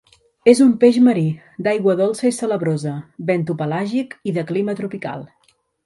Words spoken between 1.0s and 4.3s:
marí, d'aigua dolça i salabrosa; bentopelàgic